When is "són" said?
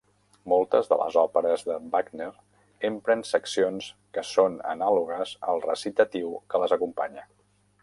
4.31-4.57